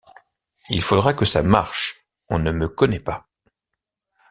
[0.71, 3.29] Il faudra que ça marche, on ne me connaît pas!